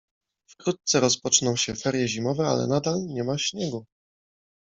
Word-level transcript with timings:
Wkrótce 0.47 0.99
rozpoczną 0.99 1.55
się 1.55 1.75
ferie 1.75 2.07
zimowe 2.07 2.47
ale 2.47 2.67
nadal 2.67 3.05
nie 3.05 3.23
ma 3.23 3.37
śniegu 3.37 3.85